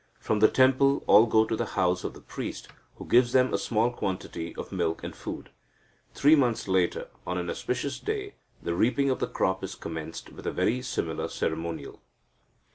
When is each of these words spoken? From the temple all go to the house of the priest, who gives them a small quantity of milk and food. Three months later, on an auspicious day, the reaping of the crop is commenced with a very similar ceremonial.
From 0.19 0.39
the 0.39 0.47
temple 0.47 1.03
all 1.05 1.27
go 1.27 1.45
to 1.45 1.55
the 1.55 1.63
house 1.77 2.03
of 2.03 2.15
the 2.15 2.21
priest, 2.21 2.67
who 2.95 3.05
gives 3.05 3.33
them 3.33 3.53
a 3.53 3.57
small 3.59 3.91
quantity 3.91 4.55
of 4.55 4.71
milk 4.71 5.03
and 5.03 5.15
food. 5.15 5.51
Three 6.15 6.35
months 6.35 6.67
later, 6.67 7.07
on 7.27 7.37
an 7.37 7.51
auspicious 7.51 7.99
day, 7.99 8.33
the 8.63 8.73
reaping 8.73 9.11
of 9.11 9.19
the 9.19 9.27
crop 9.27 9.63
is 9.63 9.75
commenced 9.75 10.31
with 10.31 10.47
a 10.47 10.51
very 10.51 10.81
similar 10.81 11.27
ceremonial. 11.27 12.01